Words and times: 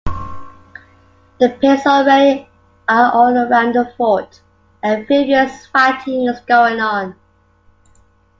The 1.37 1.49
Picts 1.61 1.85
already 1.85 2.49
are 2.89 3.11
all 3.13 3.37
around 3.37 3.75
the 3.75 3.93
fort, 3.95 4.41
and 4.81 5.05
furious 5.05 5.67
fighting 5.67 6.27
is 6.27 6.39
going 6.39 6.79
on. 6.79 7.15